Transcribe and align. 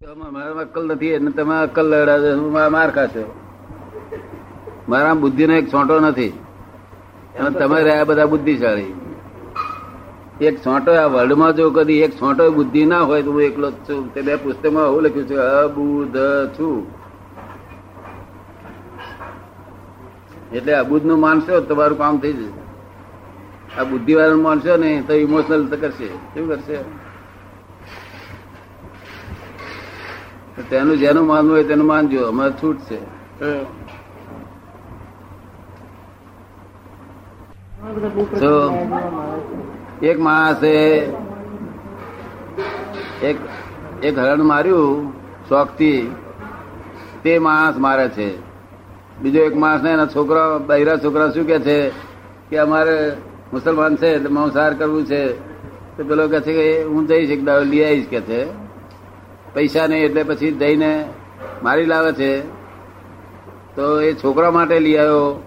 મારામાં 0.00 0.60
અક્કલ 0.60 0.84
નથી 0.86 1.06
એટલે 1.06 1.30
તમે 1.30 1.56
અક્કલ 1.56 1.86
લડાવે 1.86 2.30
માર 2.74 2.90
ખાશો. 2.90 3.24
મારા 4.88 5.14
બુદ્ધિનો 5.14 5.54
એક 5.54 5.66
છોંટો 5.72 5.98
નથી. 6.00 6.28
અને 7.40 7.50
તમે 7.50 7.82
રહ્યા 7.82 8.04
બધા 8.04 8.26
બુદ્ધિશાળી. 8.26 8.94
એક 10.40 10.56
છોંટો 10.60 10.92
આ 10.92 11.04
વર્લ્ડમાં 11.06 11.52
જો 11.56 11.70
કદી 11.70 11.98
એક 11.98 12.14
છોંટો 12.20 12.46
બુદ્ધિ 12.50 12.84
ના 12.86 13.00
હોય 13.00 13.22
તો 13.22 13.32
હું 13.32 13.42
એકલો 13.42 13.70
જ 13.70 13.74
છું. 13.88 14.14
તે 14.14 14.22
બે 14.22 14.36
પુસ્તકમાં 14.36 14.86
એવું 14.86 15.02
લખ્યું 15.02 15.26
છે 15.26 15.34
અબુધ 15.34 16.16
છું. 16.58 16.78
એટલે 20.52 20.74
અબુધનું 20.74 21.20
માનશો 21.20 21.60
તમારું 21.60 21.98
કામ 21.98 22.18
થઈ 22.18 22.32
જશે. 22.32 23.80
આ 23.80 23.84
બુદ્ધિવાળાનું 23.84 24.42
માનશો 24.42 24.76
ને 24.76 25.02
તો 25.06 25.14
ઇમોશનલ 25.26 25.68
કરશે. 25.76 26.08
શું 26.08 26.48
કરશે? 26.48 26.78
તેનું 30.70 30.96
જેનું 31.02 31.24
માનવું 31.30 31.52
હોય 31.54 31.66
તેનું 31.70 31.86
માનજો, 31.92 32.20
અમારે 32.30 32.54
છૂટ 32.60 32.78
છે. 32.88 32.98
એક 40.10 40.18
માણસે 40.26 40.72
એક 43.28 43.36
એક 44.08 44.14
હરણ 44.22 44.42
માર્યું 44.52 45.12
શોખથી, 45.48 46.00
તે 47.22 47.32
માણસ 47.46 47.76
મારે 47.86 48.06
છે. 48.16 48.28
બીજો 49.22 49.40
એક 49.48 49.54
માણસ 49.62 49.82
ને 49.84 49.90
એના 49.96 50.12
છોકરા 50.14 50.58
બૈરા 50.68 51.02
છોકરા 51.04 51.32
શું 51.34 51.46
કે 51.50 51.58
છે 51.66 51.78
કે 52.48 52.56
અમારે 52.66 52.96
મુસલમાન 53.52 53.92
છે 54.00 54.10
માંસાહાર 54.36 54.72
કરવું 54.78 55.04
છે. 55.10 55.22
તો 55.96 56.00
પેલો 56.08 56.24
કે 56.32 56.38
છે 56.44 56.52
કે 56.58 56.66
હું 56.92 57.02
જઈશ 57.10 57.30
એક 57.34 57.42
દાવ 57.48 57.60
લઈ 57.70 57.84
આવીશ 57.84 58.10
કે 58.12 58.20
છે. 58.28 58.40
પૈસા 59.54 59.86
નહીં 59.86 60.04
એટલે 60.04 60.22
પછી 60.22 60.50
દઈને 60.50 61.08
મારી 61.62 61.86
લાવે 61.86 62.12
છે. 62.12 62.40
તો 63.76 64.00
એ 64.00 64.14
છોકરા 64.14 64.50
માટે 64.50 64.80
લઈ 64.80 64.96
આવ્યો. 64.96 65.42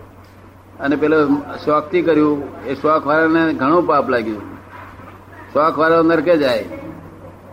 અને 0.79 0.95
પેલો 0.95 1.27
શોખથી 1.65 2.01
કર્યું. 2.01 2.63
એ 2.65 2.75
શોખ 2.75 3.07
વાળાને 3.07 3.53
ઘણો 3.53 3.81
પાપ 3.81 4.09
લાગ્યું. 4.09 4.41
શોખ 5.53 5.79
વાળો 5.79 6.03
નરકે 6.03 6.37
જાય. 6.37 6.63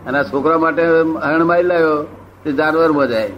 અને 0.07 0.17
આ 0.17 0.23
છોકરા 0.23 0.57
માટે 0.57 0.83
હરણ 1.25 1.43
મારી 1.43 1.63
લાવ્યો 1.63 2.03
તે 2.43 2.51
જાનવરમાં 2.51 3.07
જાય 3.07 3.31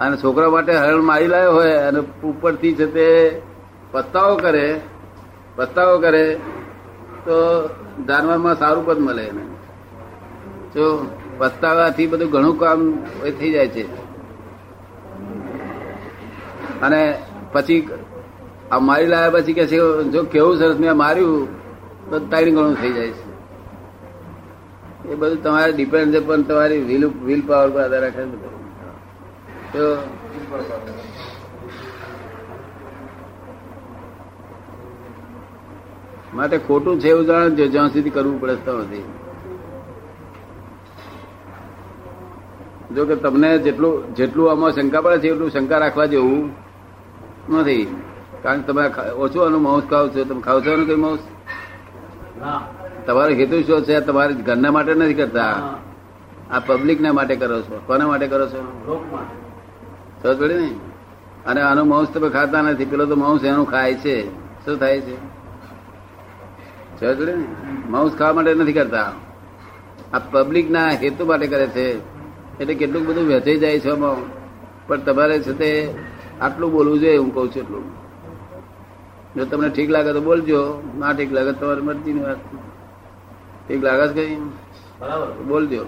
અને 0.00 0.16
છોકરા 0.16 0.50
માટે 0.50 0.72
હરણ 0.76 1.02
મારી 1.02 1.26
લાવ્યો 1.26 1.52
હોય 1.52 1.72
અને 1.72 2.00
ઉપરથી 2.00 2.74
છે 2.74 2.86
તે 2.86 3.42
પસ્તાવો 3.92 4.36
કરે 4.36 4.80
પસ્તાવો 5.56 5.98
કરે, 5.98 6.34
તો 7.24 7.68
જાનવરમાં 8.08 8.54
સારું 8.54 8.86
પદ 8.86 8.98
મળે 8.98 9.22
એને. 9.22 9.53
જો 10.74 10.84
પસ્તાવાથી 11.38 12.08
બધું 12.12 12.30
ઘણું 12.30 12.56
કામ 12.58 12.80
થઈ 13.40 13.52
જાય 13.52 13.68
છે. 13.74 13.84
અને 16.82 17.00
પછી 17.52 17.80
આ 18.72 18.80
મારી 18.88 19.10
લાયા 19.12 19.34
પછી 19.36 19.56
કે 19.58 19.64
છે, 19.66 19.78
જો 20.12 20.20
કેવું 20.32 20.58
સરસ 20.58 20.78
મેં 20.78 20.96
માર્યું, 20.96 21.42
તો 22.10 22.16
ટાઈમ 22.18 22.56
ઘણું 22.56 22.76
થઈ 22.80 22.92
જાય 22.92 23.10
છે. 23.10 23.24
એ 25.04 25.14
બધું 25.14 25.40
તમારે 25.42 25.72
ડિપેન્ડ 25.72 26.10
છે, 26.14 26.20
પણ 26.28 26.42
તમારી 26.42 26.82
વિલ 26.90 27.02
વિલ 27.24 27.42
પાવર 27.48 27.68
પર 27.70 27.80
આધાર 27.84 28.02
રાખે 28.04 28.22
તો 29.72 29.84
માટે 36.34 36.56
ખોટું 36.66 36.94
છે 37.00 37.08
એવું 37.08 37.26
જાણજો 37.26 37.64
જ્યાં 37.74 37.92
સુધી 37.92 38.14
કરવું 38.16 38.40
પડે 38.40 38.56
ત્યાં 38.64 38.82
સુધી. 38.82 39.04
જો 42.94 43.04
કે 43.04 43.14
તમને 43.16 43.58
જેટલું 43.58 44.14
જેટલું 44.14 44.50
આમાં 44.50 44.72
શંકા 44.72 45.00
પડે 45.00 45.18
છે 45.18 45.28
એટલું 45.28 45.50
શંકા 45.50 45.78
રાખવા 45.78 46.06
જેવું 46.06 46.50
નથી. 47.50 47.96
કારણ 48.42 48.60
કે 48.60 48.66
તમે 48.66 48.90
ઓછું 49.12 49.46
આનું 49.46 49.62
માઉસ 49.62 49.82
ખાવ 49.90 50.08
છો 50.08 50.24
તમે 50.24 50.40
ખાવ 50.40 50.60
છો 50.60 50.70
એનું 50.70 50.86
કઈ 50.86 50.94
માઉસ? 50.94 51.18
તમારો 53.06 53.34
હેતુ 53.34 53.62
શું 53.62 53.84
છે? 53.84 54.00
તમારે 54.00 54.34
ઘરના 54.34 54.70
માટે 54.70 54.94
નથી 54.94 55.14
કરતા. 55.14 55.74
આ 56.50 56.58
પબ્લિક 56.58 57.00
ના 57.00 57.12
માટે 57.12 57.36
કરો 57.36 57.62
છો. 57.62 57.80
કોના 57.86 58.06
માટે 58.06 58.26
કરો 58.26 58.46
છો? 58.46 58.60
સમજ 60.22 60.38
પડે 60.38 60.54
ને? 60.54 60.70
અને 61.46 61.60
આનું 61.60 61.88
માંસ 61.88 62.08
તમે 62.08 62.28
ખાતા 62.28 62.62
નથી. 62.62 62.84
પેલો 62.84 63.06
તો 63.06 63.16
માંસ 63.16 63.44
એનું 63.44 63.70
ખાય 63.70 63.94
છે. 63.94 64.28
શું 64.64 64.78
થાય 64.78 65.00
છે? 65.00 65.16
સમજ 67.00 67.18
પડે 67.18 67.34
ને? 67.36 67.44
માંસ 67.88 68.12
ખાવા 68.12 68.32
માટે 68.32 68.54
નથી 68.54 68.72
કરતા. 68.72 69.12
આ 70.12 70.18
પબ્લિક 70.18 70.70
ના 70.70 70.88
હેતુ 70.88 71.26
માટે 71.26 71.46
કરે 71.46 71.66
છે. 71.66 72.13
એટલે 72.60 72.74
કેટલું 72.74 73.06
બધું 73.06 73.26
વેચાઈ 73.26 73.58
જાય 73.58 73.80
છે 73.80 73.90
આમાં. 73.90 74.44
પણ 74.86 75.00
તમારે 75.00 75.38
છે 75.38 75.52
તે 75.52 75.94
આટલું 76.40 76.72
બોલવું 76.72 77.00
જોઈએ 77.00 77.16
હું 77.16 77.34
કહું 77.34 77.48
છું 77.48 77.62
એટલું. 77.62 78.04
જો 79.36 79.44
તમને 79.44 79.68
ઠીક 79.68 79.90
લાગે 79.90 80.12
તો 80.12 80.20
બોલજો. 80.20 80.82
ના 80.98 81.12
ઠીક 81.12 81.32
લાગે 81.32 81.52
તમારી 81.52 81.80
મરજીની 81.80 82.20
વાત. 82.20 82.36
ઠીક 83.68 83.84
લાગે 83.84 84.08
છે 84.08 84.14
કઈ? 84.14 84.36
બોલજો. 85.46 85.84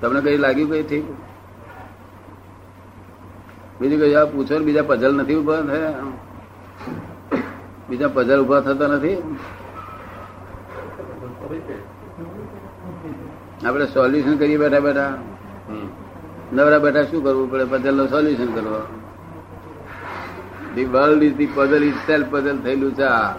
તમને 0.00 0.20
કઈ 0.20 0.36
લાગ્યું 0.36 0.70
કઈ 0.70 0.82
ઠીક? 0.82 1.04
બીજું 3.80 4.00
કઈ 4.00 4.14
પૂછો 4.32 4.58
બીજા 4.58 4.82
પઝલ 4.82 5.14
નથી 5.14 5.34
ઊભા 5.34 5.60
થયા. 5.60 5.94
બીજા 7.88 8.08
પઝલ 8.08 8.40
ઊભા 8.40 8.60
થતા 8.60 8.86
નથી. 8.86 9.36
આપણે 13.66 13.86
સોલ્યુશન 13.86 14.36
કરીએ 14.36 14.56
બેઠા 14.56 14.80
બેઠા. 14.80 15.14
નવરા 16.52 16.78
બેઠા 16.78 17.02
શું 17.02 17.24
કરવું 17.24 17.50
પડે? 17.50 17.64
પઝલનું 17.64 18.08
સોલ્યુશન 18.08 18.52
કરવો. 18.52 18.80
The 20.74 20.84
world 20.84 21.22
is 21.22 21.36
the 21.36 21.46
puzzle 21.46 21.84
is 21.84 21.94
self 21.94 22.26
puzzle 22.30 22.58
થયેલું 22.58 22.94
છે 22.94 23.02
આ. 23.02 23.32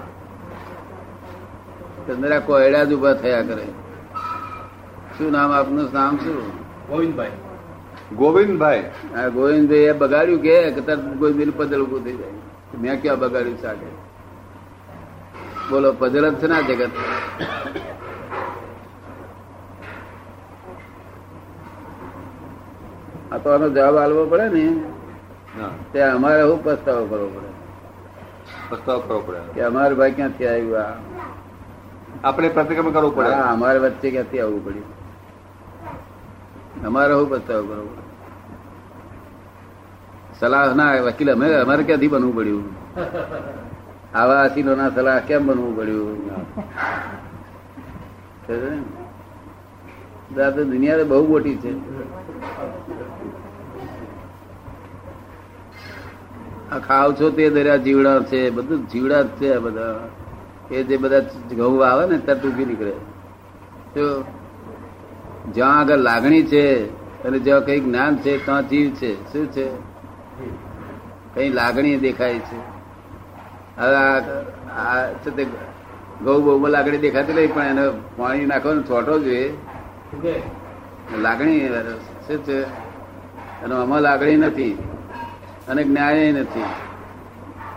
ચંદ્રા 2.07 2.39
કોયડા 2.39 2.83
જ 2.83 2.93
ઊભા 2.93 3.13
થયા 3.13 3.41
કરે. 3.41 3.63
શું 5.17 5.31
નામ 5.31 5.51
આપનું? 5.51 5.89
નામ 5.93 6.17
શું? 6.17 6.57
ગોવિંદભાઈ. 6.89 7.31
ગોવિંદભાઈ? 8.15 8.83
હા 9.15 9.27
ગોવિંદભાઈ 9.27 9.77
એ 9.77 9.91
બગાડ્યું 9.91 10.41
કે? 10.41 10.71
તાર 10.71 10.95
તરત 10.95 11.05
ગોવિંદભાઈ 11.05 11.67
પઝલ 11.67 11.81
ઉભું 11.81 12.03
થઈ 12.03 12.15
જાય. 12.15 12.31
મેં 12.81 13.01
ક્યાં 13.01 13.19
બગાડ્યું 13.19 13.57
છે 13.57 13.65
આગળ? 13.65 13.95
બોલો 15.69 15.93
પઝલ 15.93 16.29
જ 16.29 16.37
છે 16.37 16.47
ના 16.47 16.61
જગત? 16.61 16.89
તો 23.43 23.49
આનો 23.49 23.69
જવાબ 23.69 23.97
આલવો 23.97 24.25
પડે 24.25 24.49
ને? 24.49 24.83
તે 25.93 26.01
અમારે 26.01 26.41
શું 26.41 26.63
પસ્તાવો 26.63 27.05
કરવો 27.05 27.27
પડે? 27.27 27.47
પસ્તાવો 28.69 28.99
કરવો 28.99 29.19
પડે. 29.19 29.37
કે 29.53 29.61
અમારે 29.61 29.95
ભાઈ 29.95 30.11
ક્યાંથી 30.11 30.47
આવ્યું 30.47 30.79
આ? 30.79 30.93
આપણે 32.23 32.49
પ્રતિક્રમણ 32.49 32.91
કરવું 32.91 33.15
પડે. 33.15 33.29
હા 33.29 33.51
અમારે 33.51 33.79
વચ્ચે 33.79 34.11
ક્યાંથી 34.11 34.39
આવવું 34.39 34.65
પડ્યું? 34.65 34.87
અમારે 36.85 37.13
શું 37.13 37.29
પસ્તાવો 37.29 37.67
કરવો 37.67 37.85
પડે? 37.85 38.09
સલાહ 40.39 40.73
ના 40.75 41.01
વકીલ 41.01 41.31
અમે 41.31 41.53
અમારે 41.53 41.83
ક્યાંથી 41.83 42.07
બનવું 42.07 42.35
પડ્યું? 42.35 42.63
આવા 44.15 44.41
અસીલો 44.41 44.75
ના 44.75 44.89
સલાહ 44.89 45.19
કેમ 45.19 45.47
બનવું 45.47 45.77
પડ્યું? 45.77 46.19
દુનિયા 50.71 51.03
બહુ 51.03 51.27
મોટી 51.27 51.55
છે. 51.55 51.71
આ 56.71 56.79
ખાવ 56.79 57.15
છો 57.21 57.29
તે 57.29 57.49
દરિયા 57.49 57.75
જીવડા 57.75 58.19
છે 58.19 58.49
બધું 58.49 58.89
જીવડા 58.89 59.21
જ 59.21 59.27
છે 59.27 59.53
આ 59.55 59.59
બધા. 59.59 60.09
એ 60.71 60.83
જે 60.83 60.97
બધા 60.97 61.19
ઘઉં 61.57 61.87
આવે 61.87 62.05
ને 62.05 62.17
ત્યાં 62.17 62.41
ઉગી 62.41 62.65
નીકળે. 62.65 62.91
તો 63.93 64.23
જ્યાં 65.53 65.79
આગળ 65.79 65.95
લાગણી 65.95 66.43
છે 66.43 66.85
અને 67.23 67.39
જ્યાં 67.39 67.65
કઈ 67.65 67.79
જ્ઞાન 67.79 68.17
છે 68.17 68.45
ત્યાં 68.45 68.69
જીવ 68.69 68.89
છે. 68.89 69.33
શું 69.33 69.51
છે? 69.51 69.69
કઈ 71.33 71.49
લાગણી 71.49 71.97
દેખાય 71.97 72.39
છે. 72.39 72.57
હવે 73.77 73.95
આ- 73.95 74.19
આ 74.79 75.13
છે 75.13 75.29
તે 75.29 75.45
ઘઉં 76.23 76.43
બહુ 76.43 76.67
લાગણી 76.67 76.97
દેખાતી 76.97 77.33
નહીં 77.33 77.53
પણ 77.53 77.63
એને 77.63 77.89
પાણી 78.17 78.45
નાખવાનો 78.45 78.81
છોટો 78.81 79.19
જોઈએ 79.19 79.53
લાગણી 81.17 81.59
શું 82.27 82.43
છે? 82.43 82.63
એનો 83.63 83.81
આમાં 83.81 84.01
લાગણી 84.01 84.35
નથી. 84.35 84.77
અને 85.69 85.83
જ્ઞાન 85.83 86.15
નથી. 86.15 86.63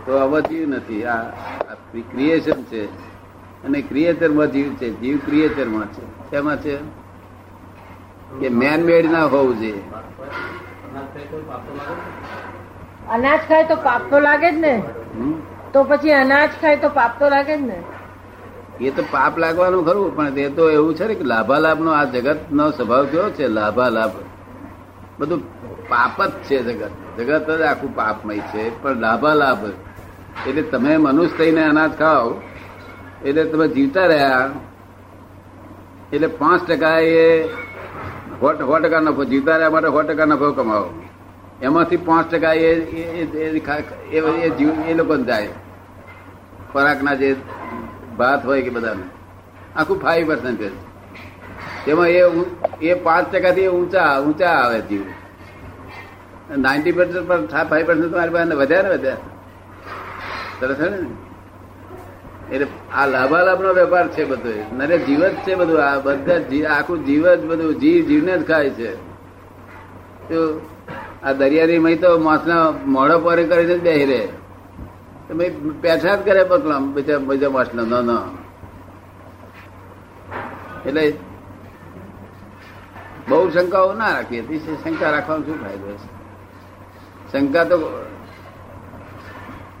તો 0.05 0.17
આમાં 0.17 0.41
જીવ 0.41 0.69
નથી. 0.69 1.05
આ 1.05 1.21
ક્રિએશન 2.11 2.63
છે. 2.63 2.85
અને 3.63 3.81
ક્રિએચરમાં 3.81 4.47
જીવ 4.47 4.73
છે. 4.73 4.99
જીવ 4.99 5.17
ક્રિએચરમાં 5.25 5.85
છે. 5.85 6.29
શેમાં 6.29 6.57
છે? 6.57 6.77
કે 8.39 8.49
મેન 8.49 8.83
મેડ 8.83 9.11
ના 9.11 9.25
હોવું 9.25 9.59
જોઈએ. 9.59 9.83
અનાજ 13.11 13.39
ખાય 13.39 13.63
તો 13.63 13.75
પાપ 13.75 14.01
તો 14.09 14.19
લાગે 14.19 14.51
જ 14.51 14.55
ને? 14.57 14.83
તો 15.73 15.83
પછી 15.83 16.11
અનાજ 16.11 16.49
ખાય 16.61 16.75
તો 16.75 16.89
પાપ 16.89 17.19
તો 17.19 17.29
લાગે 17.29 17.57
જ 17.57 17.61
ને? 17.61 17.83
એ 18.81 18.91
તો 18.91 19.03
પાપ 19.11 19.37
લાગવાનું 19.37 19.85
ખરું 19.85 20.15
પણ 20.15 20.27
એ 20.27 20.49
તો 20.49 20.69
એવું 20.69 20.95
છે 20.95 21.07
ને 21.07 21.15
કે 21.15 21.23
લાભાલાભ 21.23 21.81
નો 21.81 21.91
આ 21.91 22.03
જગત 22.03 22.37
નો 22.51 22.71
સ્વભાવ 22.71 23.05
કેવો 23.05 23.29
છે? 23.29 23.47
લાભાલાભ. 23.47 24.11
બધું 25.19 25.39
પાપ 25.89 26.25
જ 26.25 26.31
છે 26.31 26.63
જગત. 26.63 26.91
જગત 27.17 27.51
જ 27.51 27.61
આખું 27.61 27.95
પાપમય 27.95 28.39
છે, 28.39 28.83
પણ 28.83 28.95
લાભાલાભ. 28.95 29.57
એટલે 30.47 30.61
તમે 30.61 30.97
મનુષ્ય 30.97 31.37
થઈને 31.37 31.63
અનાજ 31.63 31.91
ખાઓ, 31.91 32.41
એટલે 33.25 33.43
તમે 33.43 33.67
જીવતા 33.67 34.05
રહ્યા, 34.05 34.49
એટલે 36.13 36.27
પાંચ 36.27 36.67
ટકા 36.67 36.99
એ 36.99 37.43
સો 37.43 38.53
સો 38.53 38.77
ટકા 38.77 38.99
નફો, 38.99 39.23
જીવતા 39.23 39.55
રહ્યા 39.55 39.69
માટે 39.69 39.87
સો 39.87 40.01
ટકા 40.01 40.25
નફો 40.25 40.51
કમાવો. 40.51 40.93
એમાંથી 41.61 41.97
પાંચ 41.97 42.31
ટકા 42.31 42.53
એ, 42.53 42.75
એ- 42.75 43.23
એ- 43.23 43.49
એ 43.49 43.59
ખા- 43.59 44.09
એ- 44.11 44.19
એ 44.19 44.49
જીવ, 44.49 44.69
એ 44.87 44.93
લોકોને 44.93 45.23
જાય. 45.23 45.49
ખોરાકના 46.73 47.13
જે 47.13 47.35
ભાત 48.17 48.45
હોય 48.45 48.61
કે 48.61 48.69
બધાને. 48.69 49.03
આખું 49.75 49.99
ફાઈવ 49.99 50.27
પર્સન્ટેજ 50.27 50.71
તેમાં 51.85 52.07
એ 52.07 52.23
ઊં- 52.23 52.77
એ 52.81 52.93
પાંચ 52.93 53.31
ટકાથી 53.31 53.67
ઊંચા 53.67 54.19
ઊંચા 54.19 54.49
આવે 54.49 54.81
જીવ. 54.81 55.01
નાઇન્ટી 56.49 56.91
પર્સન્ટ 56.91 57.27
પર 57.27 57.39
ફાઈવ 57.69 57.85
પર્સન્ટ 57.87 58.11
તમારી 58.11 58.35
પાસે 58.35 58.55
વધ્યા 58.55 58.81
ને 58.81 58.89
વધ્યા 58.89 59.17
સરસ 60.59 60.79
ને? 60.79 60.99
એટલે 62.51 62.67
આ 62.93 63.05
લાભાલાભ 63.05 63.61
નો 63.61 63.69
વેપાર 63.73 64.05
છે 64.07 64.23
બધો 64.25 64.51
નરે 64.77 64.95
જીવ 64.97 65.21
જ 65.23 65.35
છે 65.45 65.53
બધું, 65.55 65.79
આ 65.81 65.97
બધા 65.99 66.39
આખું 66.77 66.99
જીવ 67.05 67.23
જ 67.35 67.41
બધું 67.45 67.71
જીવ 67.79 67.99
જીવને 68.07 68.33
જ 68.37 68.43
ખાય 68.47 68.69
છે. 68.69 68.91
તો 70.29 70.39
આ 71.23 71.33
દરિયાની 71.33 71.79
મહી 71.79 71.95
તો 71.95 72.09
માસના 72.19 72.63
મોઢો 72.85 73.17
પરે 73.19 73.43
કરીને 73.43 73.73
છે 73.73 73.83
બેહી 73.87 74.05
રહે. 74.05 74.21
પેઠા 75.81 76.15
જ 76.15 76.19
કરે 76.25 76.43
પકલામ 76.43 76.83
બીજા 76.93 77.17
બીજા 77.17 77.49
માસના, 77.49 77.85
ન 78.01 78.09
એટલે 80.87 81.05
બહુ 83.29 83.49
શંકાઓ 83.49 83.93
ના 83.93 84.11
રાખીએ. 84.15 84.41
શંકા 84.83 85.11
રાખવાનો 85.11 85.43
શું 85.45 85.57
ફાયદો 85.61 85.87
છે 86.01 86.22
શંકા 87.33 87.63
તો 87.63 88.05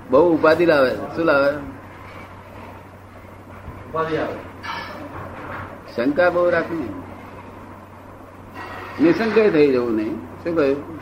બહુ 0.09 0.33
ઉપાધિ 0.33 0.65
લાવે 0.65 0.95
શું 0.95 1.25
લાવે? 1.25 1.51
શંકા 5.95 6.29
બહુ 6.29 6.49
રાખવી 6.49 6.89
નિશંકય 9.01 9.49
થઈ 9.49 9.71
જવું 9.71 9.95
નહીં. 9.95 10.15
શું 10.15 10.55
કહ્યું? 10.55 10.99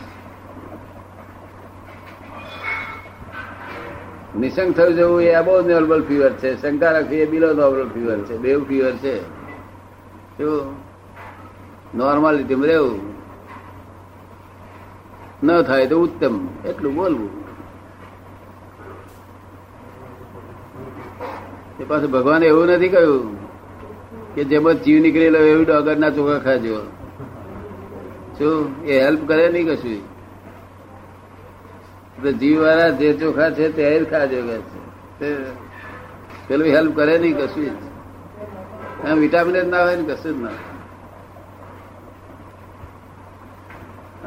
નિશંક 4.39 4.77
થઈ 4.77 4.93
જવું 4.93 5.21
એ 5.21 5.31
અબો 5.31 5.61
નોર્મલ 5.61 6.03
ફીવર 6.03 6.29
છે. 6.29 6.61
શંકા 6.61 6.91
રાખવી 6.91 7.17
એ 7.17 7.25
બિલો 7.25 7.53
નોર્મલ 7.53 7.89
ફીવર 7.93 8.17
છે. 8.17 8.37
બેવ 8.37 8.63
ફીવર 8.63 8.91
છે. 8.91 9.21
શું? 10.37 10.75
નોર્માલિટી 11.95 12.55
રહેવું. 12.55 13.20
ન 15.43 15.61
થાય 15.61 15.87
તો 15.87 15.99
ઉત્તમ. 15.99 16.35
એટલું 16.65 16.95
બોલવું. 16.95 17.29
એ 21.79 21.83
પાછું 21.83 22.11
ભગવાને 22.11 22.45
એવું 22.45 22.67
નથી 22.67 22.89
કહ્યું 22.89 23.37
કે 24.35 24.43
જેમાં 24.43 24.73
જીવ 24.73 25.01
નીકળેલો 25.01 25.39
એવી 25.39 25.65
ડોગર 25.65 25.97
ના 25.97 26.09
ચોખા 26.09 26.39
ખાજો. 26.39 26.77
શું? 28.37 28.85
એ 28.85 28.99
હેલ્પ 28.99 29.27
કરે 29.27 29.49
નહીં 29.49 29.67
કશું? 29.67 29.99
જીવ 32.39 32.61
વાળા 32.61 32.89
જે 32.89 33.13
ચોખા 33.13 33.49
છે 33.49 33.69
તે 33.69 34.05
ખાજો 34.05 34.41
કે 35.19 35.35
પેલું 36.47 36.67
હેલ્પ 36.67 36.95
કરે 36.95 37.17
નહીં 37.17 37.37
કશું? 37.37 37.69
એમ 39.07 39.17
વિટામિન 39.17 39.61
જ 39.61 39.67
ના 39.67 39.83
હોય 39.83 39.95
ને 39.95 40.03
કશું 40.03 40.37
જ 40.37 40.41
ના 40.41 40.49
હોય. 40.49 40.70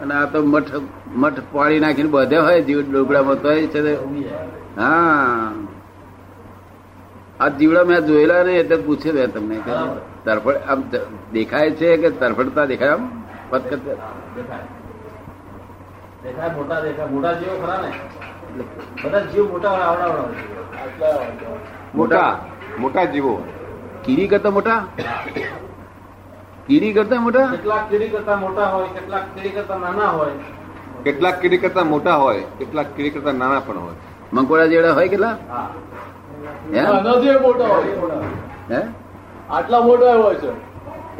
અને 0.04 0.14
આ 0.14 0.24
તો 0.24 0.42
મઠ 0.44 0.72
મઠ 1.16 1.40
પાડી 1.52 1.80
નાખીને 1.80 2.08
બધે 2.08 2.36
હોય 2.38 2.60
જીવ 2.60 2.80
ડોબડામાં 2.92 3.42
તો 3.42 3.54
છે 3.66 3.80
હા. 4.76 5.52
આ 7.40 7.48
જીવડા 7.48 7.84
મેં 7.84 8.00
જોયેલા 8.06 8.42
ને 8.42 8.52
એટલે 8.54 8.76
પૂછે 8.76 9.10
મેં 9.12 9.32
તમને 9.32 9.56
તરફડ 10.24 10.56
આમ 10.68 10.80
દેખાય 11.32 11.70
છે 11.70 11.96
કે 11.96 12.10
તરફડતા 12.10 12.64
દેખાય 12.64 12.90
આમ? 12.90 13.04
પથકત 13.50 13.80
દેખાય 16.24 16.50
મોટા 16.56 17.06
મોટા 17.10 17.32
જીવો 17.32 17.56
ખરા 17.62 17.78
ને? 17.82 17.90
બધા 19.04 19.20
જીવ 19.20 19.50
મોટા 19.50 19.70
હોય 19.70 19.84
આવડા 19.84 20.08
આવડા 20.08 21.18
મોટા. 21.94 22.30
મોટા 22.78 23.04
જીવો. 23.04 23.34
કીડી 24.04 24.28
કરતા 24.28 24.50
મોટા? 24.50 24.80
કીડી 26.66 26.92
કરતા 26.92 27.20
મોટા? 27.20 27.46
કેટલાક 27.46 27.90
કીડી 27.90 28.08
કરતા 28.08 28.36
મોટા 28.36 28.66
હોય 28.66 28.88
કેટલાક 28.88 29.22
કીડી 29.34 29.48
કરતા 29.48 29.78
નાના 29.78 30.06
હોય. 30.08 30.30
કેટલાક 31.04 31.40
કીડી 31.40 31.58
કરતા 31.58 31.84
મોટા 31.84 32.14
હોય 32.14 32.40
કેટલાક 32.58 32.86
કીડી 32.86 33.10
કરતા 33.10 33.32
નાના 33.32 33.60
પણ 33.60 33.78
હોય. 33.78 33.94
મંકોડા 34.32 34.66
જેવડા 34.66 34.92
હોય 34.92 35.08
કેટલા? 35.08 35.36
હા. 35.48 35.70
હે? 36.72 36.82
મોટા 37.38 37.66
હોય. 37.66 37.84
હે? 38.70 38.82
આટલા 39.50 39.80
મોટા 39.80 40.14
હોય 40.14 40.34
છે. 40.34 40.52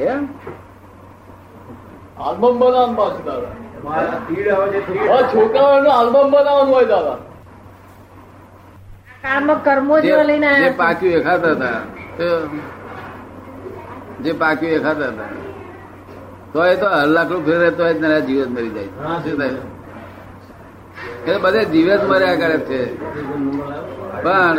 એમ 0.02 0.28
આલ્બમ 2.18 2.58
બનાવવાનું 2.58 2.96
પાછું 2.96 3.24
દાદા. 3.24 3.52
છોકરાઓનું 5.22 5.92
આલ્બમ 5.92 6.30
બનાવવાનું 6.30 6.74
હોય 6.74 6.84
દાદા. 6.84 7.16
કર્મો 9.64 10.00
જેવા 10.00 10.22
લઈને 10.22 10.74
પાક્યું 10.76 11.12
એખાતા 11.12 11.54
ખાતા 11.54 11.66
હતા. 11.66 11.80
તો 12.18 12.24
જે 14.24 14.32
પાક્યું 14.32 14.72
એ 14.72 14.78
ખાતા 14.78 15.08
હતા 15.08 15.28
તો 16.52 16.58
એ 16.66 16.74
તો 16.76 16.86
હલાકડું 16.88 17.44
ફેરે 17.46 17.70
તો 17.70 17.92
જ 17.92 17.94
નરા 18.00 18.20
જીવ 18.26 18.44
જ 18.44 18.48
મરી 18.48 18.70
જાય. 18.70 18.88
શું 19.22 19.38
થાય? 19.38 19.50
એ 21.32 21.38
બધે 21.38 21.62
જીવ 21.64 21.88
જ 21.96 22.04
મર્યા 22.10 22.36
કરે 22.42 22.58
છે. 22.68 22.80
પણ 24.22 24.56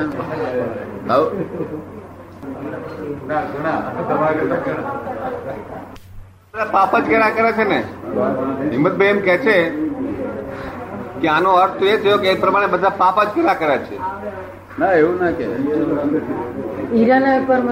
પાપ 6.72 6.92
જ 7.00 7.06
કર્યા 7.06 7.30
કરે 7.30 7.52
છે 7.52 7.64
ને. 7.64 7.80
હિંમતભાઈ 8.72 9.08
એમ 9.08 9.20
કે 9.20 9.36
છે 9.38 9.58
કે 11.22 11.28
આનો 11.28 11.52
અર્થ 11.64 11.76
તો 11.80 11.86
એ 11.86 11.98
થયો 11.98 12.18
કે 12.18 12.28
એ 12.28 12.36
પ્રમાણે 12.40 12.68
બધા 12.68 12.90
પાપ 12.90 13.18
જ 13.24 13.28
કર્યા 13.36 13.54
કરે 13.54 13.78
છે. 13.88 13.98
ના 14.80 14.92
એવું 14.94 15.16
ના 15.24 15.32
કે 15.32 15.46
હીરાના 16.94 17.40
કર્મ 17.48 17.68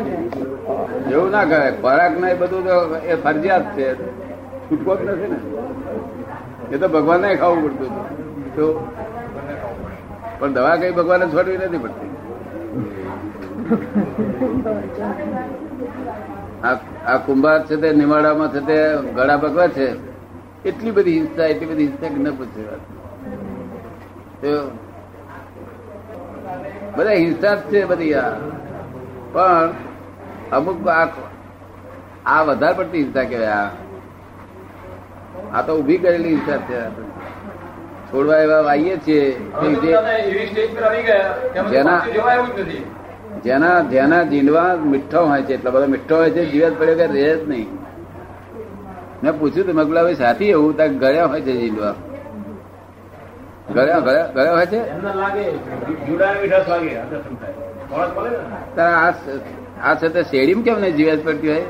એવું 1.11 1.29
ના 1.31 1.43
કરે 1.45 1.71
ખોરાક 1.81 2.19
ના 2.19 2.33
બધું 2.33 2.63
તો 2.63 2.95
એ 2.95 3.15
ફરજિયાત 3.15 3.77
છે. 3.77 3.87
છૂટકો 4.65 4.95
જ 4.95 5.09
નથી 5.09 5.27
ને. 5.27 5.39
એ 6.75 6.77
તો 6.77 6.87
ભગવાનને 6.87 7.35
ખાવું 7.35 7.63
પડતું 7.63 7.87
હતું. 7.87 8.55
તો 8.55 8.65
પણ 10.39 10.53
દવા 10.53 10.75
કઈ 10.75 10.91
ભગવાને 10.91 11.25
છોડવી 11.25 11.57
નથી 11.57 11.77
પડતી. 11.77 12.09
આ 17.05 17.17
કુંભાર 17.17 17.65
છે 17.65 17.75
તે 17.75 17.91
નિમાડામાં 17.91 18.53
છે 18.53 18.59
તે 18.59 18.77
ગળા 19.15 19.37
પકવા 19.37 19.67
છે. 19.67 19.87
એટલી 20.65 20.91
બધી 20.91 21.13
હિંસા, 21.13 21.45
એટલી 21.45 21.65
બધી 21.65 21.87
હિંસા 21.87 22.07
કે 22.07 22.15
ન 22.15 22.35
પૂછે 22.35 22.61
વાત. 22.61 22.83
બધા 26.97 27.11
હિંસા 27.11 27.55
જ 27.55 27.57
છે 27.57 27.85
બધી 27.85 28.13
આ. 28.13 28.29
પણ 29.33 29.69
અમુક 30.53 30.87
આ 30.87 31.07
આ 32.25 32.41
વધારે 32.41 32.73
પડતી 32.73 32.97
હિંસા 33.03 33.23
કહેવાય 33.23 33.47
આ. 33.47 33.69
આ 35.53 35.61
તો 35.61 35.77
ઊભી 35.77 35.97
કરેલી 35.97 36.29
હિંસા 36.29 36.57
છે. 36.57 36.89
છોડવા 38.13 38.37
એવા 38.37 38.55
આવીએ 38.55 38.97
છીએ. 38.97 39.39
જેના- 41.69 42.01
જેના 43.43 43.81
જેના 43.81 44.23
જીંડવા 44.23 44.75
મીઠો 44.75 45.25
હોય 45.25 45.41
છે 45.41 45.53
એટલા 45.53 45.71
બધા 45.71 45.85
મીઠો 45.85 46.15
હોય 46.15 46.31
છે 46.31 46.45
જીવત 46.45 46.79
પડ્યો 46.79 46.95
કે 46.95 47.05
રહે 47.05 47.35
જ 47.35 47.49
નહીં. 47.49 47.67
મેં 49.23 49.39
પૂછ્યું 49.39 49.67
તો 49.67 49.73
મગલાભાઈ 49.73 50.15
સાથી 50.15 50.45
એવું 50.45 50.75
ત્યાં 50.75 50.97
ગળ્યા 50.97 51.25
હોય 51.25 51.41
છે 51.41 51.51
જીંડવા 51.51 51.95
ગળ્યા 53.73 53.99
ગળ્યા 53.99 54.27
ગળ્યા 54.27 54.53
હોય 54.53 54.65
છે? 54.65 54.99
તારા 58.75 58.97
આ 58.97 59.11
આ 59.83 59.95
છે 59.95 60.09
તે 60.09 60.23
શેડીમ 60.23 60.61
કેમ 60.61 60.79
નહીં 60.81 60.95
જીવત 60.95 61.25
પડતી 61.25 61.49
હોય? 61.49 61.65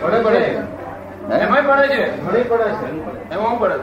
બહુ 0.00 0.22
પડે 0.24 0.38
હે? 0.38 1.38
એમાંય 1.44 1.62
પડે 1.62 1.86
છે. 1.88 2.00
ઘણી 2.22 2.42
પડે 2.42 2.64
છે. 2.64 2.86
એમાં 3.34 3.50
હું 3.50 3.60
પડે? 3.60 3.76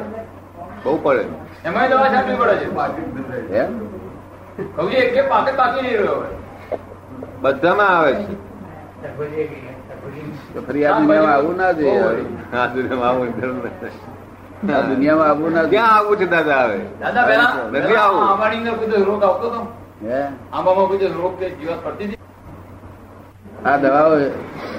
બહુ 0.83 0.99
પડે. 1.03 1.23
એમાંય 1.65 1.87
દવા 1.87 2.09
છાંટવી 2.09 2.35
પડે 2.35 2.55
છે. 2.55 3.57
એમ? 3.57 3.71
કહું 4.75 4.91
એક 4.91 5.29
પાકે 5.29 5.51
પાકી 5.51 5.81
નહીં 5.81 5.97
રહ્યો 5.97 6.17
બધામાં 7.41 7.91
આવે 7.97 8.13
છે. 8.13 8.33
ફરી 10.67 10.85
આ 10.85 10.99
દુનિયામાં 10.99 11.33
આવવું 11.33 11.55
ના 11.57 11.71
જોઈએ. 11.71 12.25
આ 12.53 12.67
દુનિયામાં 12.67 13.09
આવું 13.09 13.29
આ 14.75 14.81
દુનિયામાં 14.89 15.29
આવું 15.29 15.53
ના 15.53 15.63
ક્યાં 15.63 15.95
આવું 15.97 16.17
છે 16.17 16.25
દાદા 16.33 16.57
આવે 16.63 16.79
દાદા 16.99 17.23
પેલા 17.27 17.53
નથી 17.71 17.95
આવું. 17.95 19.05
રોગ 19.05 19.23
આવતો 19.23 19.47
હતો? 19.49 19.61
આંબામાં 20.53 20.87
કોઈ 20.87 21.07
રોગ 21.21 21.39
કે 21.39 21.49
જીવાત 21.49 21.83
પડતી 21.85 22.05
હતી? 22.05 22.22
આ 23.65 23.77
દવાઓ 23.77 24.15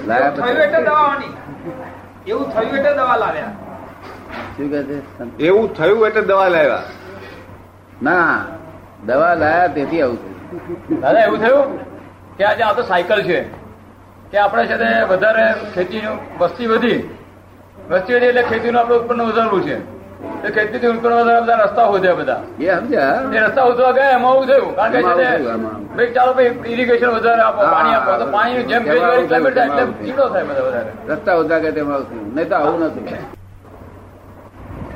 લાયા 0.07 0.31
પછી. 0.31 1.31
એવું 2.27 2.49
થયું 2.49 2.75
એટલે 2.77 2.93
દવા 2.93 3.17
લાવ્યા. 3.17 3.53
શું 4.57 4.69
કહે 4.71 4.83
છે? 4.83 4.97
એવું 5.47 5.73
થયું 5.73 6.07
એટલે 6.07 6.21
દવા 6.21 6.49
લાવ્યા. 6.49 6.83
ના 8.03 8.35
દવા 9.05 9.33
લાયા 9.33 9.67
તેથી 9.67 10.01
આવું 10.01 10.17
થયું. 10.17 11.01
દાદા 11.01 11.23
એવું 11.27 11.39
થયું 11.39 11.79
કે 12.37 12.43
આજે 12.45 12.63
આ 12.63 12.73
તો 12.73 12.83
સાયકલ 12.83 13.23
છે. 13.23 13.39
કે 14.31 14.37
આપણે 14.37 14.67
છે 14.67 14.77
તે 14.77 14.89
વધારે 15.09 15.45
ખેતીનું 15.75 16.17
વસ્તી 16.39 16.67
વધી. 16.67 16.99
વસ્તી 17.89 18.15
વધી 18.15 18.27
એટલે 18.27 18.43
ખેતીનું 18.43 18.81
આપણે 18.81 18.95
ઉત્પન્ન 18.95 19.21
વધારવું 19.21 19.63
છે. 19.63 19.94
એ 20.43 20.47
વધારવા 20.47 21.41
બધા 21.41 21.57
રસ્તા 21.63 21.85
શોધ્યા 21.85 22.13
બધા. 22.13 22.41
એ 22.59 22.75
સમજ્યા? 22.75 23.21
એ 23.33 23.37
રસ્તા 23.45 23.63
શોધવા 23.67 23.91
ગયા 23.91 24.11
એમાં 24.17 24.31
આવું 24.31 24.45
થયું. 24.47 24.71
કારણ 24.75 24.91
કે 25.97 26.05
ચાલો 26.15 26.31
ભાઈ 26.33 26.73
ઇરિગેશન 26.73 27.09
વધારે 27.17 27.41
આપો 27.41 27.61
પાણી 27.73 27.95
આપો. 27.95 28.11
તો 28.21 28.25
પાણી 28.35 28.63
જેમ 28.63 28.81
ભેજવાળી 28.83 29.15
આવું 29.15 29.27
થયું, 29.29 29.41
climate 29.41 29.55
થાય 29.55 29.67
એટલે 29.67 29.85
ચીડો 30.05 30.25
થાય 30.33 30.43
બધા 30.43 30.65
વધારે. 30.67 30.91
રસ્તા 31.09 31.35
તેમાં 31.77 31.95
આવું 31.95 32.07
થયું. 32.09 32.27
નહીં 32.35 32.47
તો 32.49 32.55
આવું 32.55 32.79
નથી 32.85 33.17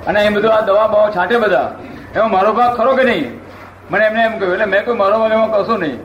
અને 0.08 0.20
એ 0.26 0.30
બધું 0.30 0.52
આ 0.54 0.62
દવા 0.62 0.88
બવા 0.88 1.10
છાંટે 1.16 1.36
બધા. 1.38 1.68
એમાં 2.16 2.32
મારો 2.32 2.52
ભાગ 2.54 2.72
ખરો 2.78 2.92
કે 2.96 3.04
નહીં? 3.04 3.26
મને 3.92 4.04
એમને 4.06 4.22
એમ 4.28 4.34
કહ્યું 4.40 4.54
એટલે 4.54 4.66
મેં 4.66 4.82
કોઈ 4.86 4.98
મારો 5.02 5.16
ભાગ 5.20 5.32
એમાં 5.32 5.52
કશું 5.52 5.80
નહીં. 5.80 6.00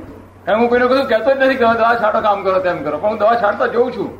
એમ 0.48 0.58
હું 0.58 0.68
કોઈને 0.68 0.86
કશું 0.90 1.06
કહેતો 1.12 1.30
જ 1.34 1.36
નથી 1.38 1.58
કે 1.60 1.64
દવા 1.80 1.94
છાંટો 2.02 2.20
કામ 2.26 2.38
કરો 2.44 2.58
તેમ 2.66 2.78
કરો. 2.84 2.96
પણ 2.98 3.08
હું 3.08 3.18
દવા 3.18 3.36
છાંટતા 3.42 3.72
જોઉં 3.78 3.88
છું. 3.96 4.10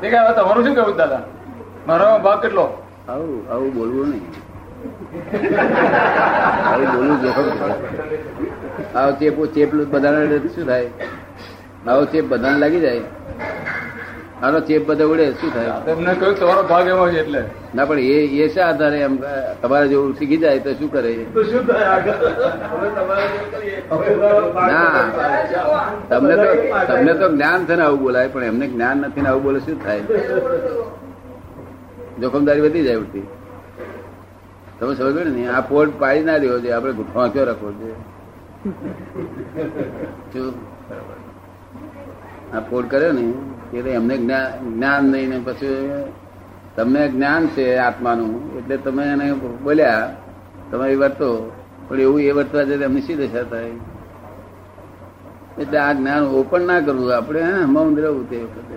તે 0.00 0.06
કે 0.10 0.18
તમારું 0.38 0.62
શું 0.66 0.74
કહેવું 0.74 0.96
દાદા? 0.96 1.22
મારો 1.90 2.08
ભાગ 2.26 2.38
કેટલો? 2.42 2.66
આવું 3.08 3.40
આવું 3.52 3.70
બોલવું 3.78 4.06
નહીં. 4.12 4.24
આવું 6.72 6.88
બોલવું 6.94 7.16
જોખમ 7.22 7.46
આવો 8.98 9.10
ચેપ 9.20 9.36
ચેપ 9.54 9.70
બધાને 9.94 10.36
શું 10.54 10.64
થાય? 10.70 10.88
આવો 11.88 12.02
ચેપ 12.12 12.24
બધાને 12.34 12.58
લાગી 12.64 12.82
જાય. 12.86 13.04
આનો 14.42 14.58
ચેપ 14.68 14.82
બધા 14.88 15.08
ઉડે 15.12 15.26
શું 15.40 15.50
થાય? 15.56 15.74
તમને 15.88 16.12
કહ્યું 16.20 16.34
તમારો 16.40 16.62
ભાગ 16.70 16.86
એવો 16.92 17.04
છે 17.14 17.18
એટલે. 17.24 17.42
ના 17.74 17.86
પણ 17.88 17.98
એ 17.98 18.16
એ 18.44 18.48
શા 18.54 18.66
આધારે 18.68 18.98
એમ 19.08 19.14
તમારે 19.62 19.86
જેવું 19.90 20.14
શીખી 20.20 20.40
જાય 20.44 20.60
તો 20.66 20.70
શું 20.78 20.88
કરે 20.94 21.12
ના 24.70 25.02
તમને 26.10 26.34
તો 26.40 26.48
તમને 26.88 27.12
તો 27.20 27.26
જ્ઞાન 27.34 27.60
છે 27.68 27.74
ને 27.76 27.84
આવું 27.90 28.00
બોલાય 28.06 28.28
પણ 28.34 28.48
એમને 28.54 28.66
જ્ઞાન 28.74 28.96
નથી 29.08 29.22
ને 29.26 29.28
આવું 29.34 29.42
બોલે 29.48 29.60
શું 29.68 29.76
થાય? 29.84 30.02
જોખમદારી 32.20 32.64
વધી 32.66 32.86
જાય 32.86 33.00
ઉઠી 33.04 33.26
તમે 34.78 34.92
સમજ 34.94 35.18
ને 35.36 35.42
આ 35.48 35.62
પોર્ટ 35.70 35.92
પાડી 36.00 36.26
ના 36.28 36.38
દેવો 36.42 36.56
છે, 36.62 36.68
આપણે 36.72 36.92
વાંચ્યો 37.14 37.44
રાખવો 37.48 37.70
છે? 37.80 37.90
આ 42.54 42.62
પોર્ટ 42.70 42.86
કર્યો 42.90 43.12
ને 43.18 43.24
એટલે 43.76 43.90
એમને 43.98 44.14
જ્ઞાન 44.18 45.02
નહીં 45.12 45.28
ને 45.32 45.38
પછી 45.46 45.78
તમને 46.76 47.02
જ્ઞાન 47.14 47.42
છે 47.54 47.64
આત્માનું, 47.86 48.34
એટલે 48.58 48.76
તમે 48.84 49.02
એને 49.12 49.26
બોલ્યા 49.64 50.06
તમે 50.70 50.84
એ 50.94 50.96
વર્તો 51.02 51.28
પણ 51.88 52.00
એવું 52.00 52.20
એ 52.20 52.32
વર્તવા 52.38 52.64
જાય 52.68 52.78
તો 52.80 52.84
એમની 52.88 53.04
શી 53.06 53.18
દશા 53.20 53.46
થાય? 53.50 53.74
એટલે 55.60 55.78
આ 55.78 55.92
જ્ઞાન 55.98 56.22
ઓપન 56.38 56.62
ના 56.68 56.80
કરવું, 56.86 57.08
આપણે 57.16 57.40
હે 57.42 57.52
મૌન 57.74 57.90
રહેવું 57.96 58.24
તે 58.30 58.36
વખતે. 58.44 58.76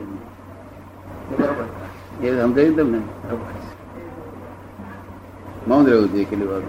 એ 2.23 2.41
સમજાયું 2.41 2.75
તમને? 2.75 2.99
મૌન 5.67 5.85
રહેવું 5.85 6.11
જોઈએ 6.11 6.23
કેટલી 6.23 6.45
વાર. 6.45 6.61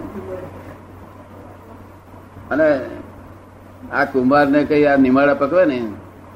અને 2.51 2.85
આ 3.93 4.05
કુંભાર 4.05 4.47
ને 4.47 4.63
કઈ 4.63 4.85
આ 4.85 4.95
નિમાડા 4.95 5.33
પકવે 5.33 5.65
ને 5.65 5.87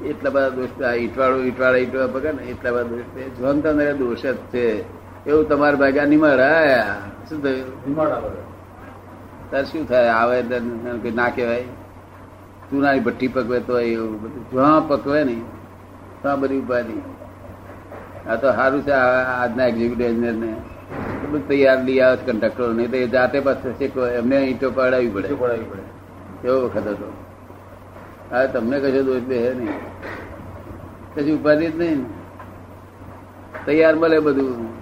એટલા 0.04 0.30
બધા 0.30 0.48
દોષ 0.48 0.82
આ 0.82 0.92
ઈટવાળો 0.92 1.42
ઈટવાળા 1.42 1.76
ઈટવાળા 1.76 2.06
પકવે 2.06 2.32
ને 2.32 2.42
એટલા 2.42 2.70
બધા 2.70 2.82
દોષ 2.82 3.38
જોનતા 3.38 3.72
દોષ 3.72 4.18
જ 4.18 4.36
છે. 4.36 4.84
એવું 5.26 5.48
તમારા 5.48 5.76
ભાગ્યા 5.76 6.04
નિમાડા 6.04 6.46
આયા 6.46 6.98
શું 7.28 7.42
થયું? 7.42 7.96
તાર 9.50 9.64
શું 9.64 9.88
થાય? 9.88 10.08
આવે 10.08 10.38
એટલે 10.38 11.10
ના 11.10 11.28
કહેવાય. 11.28 11.62
ચૂનાની 12.70 13.00
ભઠ્ઠી 13.00 13.28
પકવે 13.28 13.60
તો 13.60 13.80
એવું 13.80 14.22
બધું. 14.22 14.50
જ્યાં 14.50 14.88
પકવે 14.88 15.24
નહીં 15.24 15.42
ત્યાં 16.22 16.40
બધી 16.40 16.58
ઉપાધિ. 16.58 17.00
આ 18.28 18.36
તો 18.36 18.52
સારું 18.52 18.82
છે 18.82 18.90
આજના 18.90 19.66
એક્ઝિક્યુટિવ 19.66 20.06
એન્જિનિયર 20.06 20.34
ને. 20.34 20.54
બધું 21.22 21.48
તૈયાર 21.48 21.84
લઈ 21.84 22.00
આવે 22.00 22.16
કંડક્ટરો 22.16 22.72
નહીં 22.72 22.90
તો 22.90 22.96
એ 22.96 23.06
જાતે 23.06 23.40
પાછું 23.40 23.78
શીખવો 23.78 24.06
એમને 24.06 24.36
ઈંટો 24.36 24.70
પડાવી 24.70 25.08
પડે. 25.08 25.28
એવો 26.44 26.60
વખત 26.60 26.86
હતો? 26.86 27.12
હા 28.30 28.46
તમને 28.46 28.80
કશો 28.80 29.02
દોષ 29.02 29.20
બે 29.20 29.48
હે 29.48 29.54
નહીં. 29.54 29.72
પછી 31.14 31.32
ઉપાધિ 31.32 31.66
જ 31.66 31.78
નહીં 31.78 32.04
તૈયાર 33.66 33.96
મળે 33.96 34.18
બધું. 34.18 34.80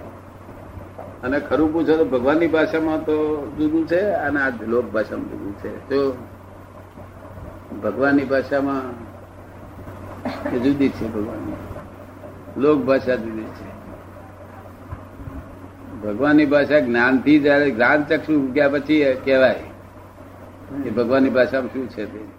અને 1.23 1.39
ખરું 1.39 1.73
પૂછો 1.73 1.97
તો 1.97 2.05
ભગવાનની 2.05 2.47
ભાષામાં 2.47 3.05
તો 3.05 3.47
જુદું 3.57 3.87
છે 3.87 3.99
અને 3.99 4.39
આ 4.41 4.49
લોક 4.67 4.91
ભાષામાં 4.91 5.29
જુદું 5.29 5.53
છે. 5.53 5.89
તો 5.89 6.17
ભગવાનની 7.83 8.23
ભાષામાં 8.23 8.81
જુદી 10.63 10.89
છે 10.89 11.07
ભગવાનની. 11.07 11.78
લોક 12.57 12.81
ભાષા 12.81 13.15
દીધી 13.15 13.43
છે. 13.43 13.69
ભગવાનની 16.01 16.45
ભાષા 16.45 16.79
જ્ઞાનથી 16.79 17.39
જયારે 17.39 17.71
જ્ઞાન 17.71 18.03
ચક્ષુ 18.03 18.51
ગયા 18.53 18.69
પછી 18.69 19.17
કહેવાય 19.25 19.59
કે 20.83 20.89
ભગવાનની 20.89 21.29
ભાષામાં 21.29 21.73
શું 21.73 21.89
છે 21.89 22.05
તે? 22.05 22.38